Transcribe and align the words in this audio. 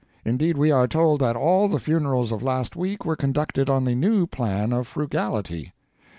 "Indeed 0.25 0.57
we 0.57 0.71
are 0.71 0.87
told 0.87 1.21
that 1.21 1.35
all 1.35 1.67
the 1.67 1.77
funerals 1.79 2.31
of 2.31 2.41
last 2.41 2.75
week 2.75 3.05
were 3.05 3.15
conducted 3.15 3.69
on 3.69 3.85
the 3.85 3.93
new 3.93 4.25
Plan 4.25 4.73
of 4.73 4.87
Frugality. 4.87 5.73